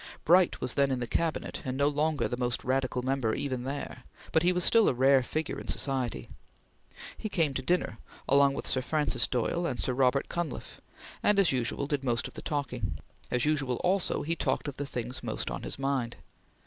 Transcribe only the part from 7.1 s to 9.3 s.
He came to dinner, along with Sir Francis